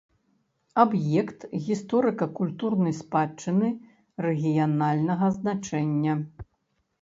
Аб'ект 0.83 1.41
гісторыка-культурнай 1.65 2.93
спадчыны 3.01 3.69
рэгіянальнага 4.29 5.31
значэння. 5.39 6.13